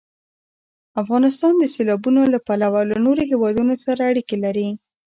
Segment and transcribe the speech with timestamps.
[1.01, 4.67] افغانستان د سیلابونه له پلوه له نورو هېوادونو سره اړیکې لري.